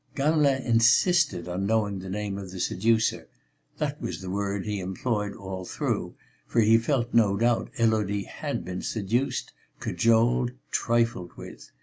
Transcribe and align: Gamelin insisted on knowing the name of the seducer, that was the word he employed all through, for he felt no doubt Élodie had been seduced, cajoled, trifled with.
Gamelin 0.15 0.63
insisted 0.63 1.47
on 1.47 1.67
knowing 1.67 1.99
the 1.99 2.09
name 2.09 2.39
of 2.39 2.49
the 2.49 2.59
seducer, 2.59 3.29
that 3.77 4.01
was 4.01 4.19
the 4.19 4.31
word 4.31 4.65
he 4.65 4.79
employed 4.79 5.35
all 5.35 5.63
through, 5.63 6.15
for 6.47 6.59
he 6.61 6.79
felt 6.79 7.13
no 7.13 7.37
doubt 7.37 7.69
Élodie 7.77 8.25
had 8.25 8.65
been 8.65 8.81
seduced, 8.81 9.53
cajoled, 9.79 10.53
trifled 10.71 11.37
with. 11.37 11.69